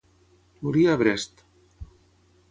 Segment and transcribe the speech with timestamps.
[0.61, 1.43] Morí a Brest.